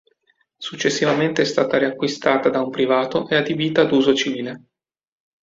Successivamente 0.57 1.43
è 1.43 1.45
stata 1.45 1.77
riacquistata 1.77 2.49
da 2.49 2.59
un 2.63 2.71
privato 2.71 3.27
e 3.27 3.35
adibita 3.35 3.81
ad 3.81 3.91
uso 3.91 4.15
civile. 4.15 4.63